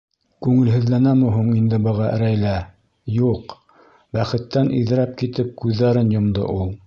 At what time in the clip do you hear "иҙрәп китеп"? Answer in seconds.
4.81-5.55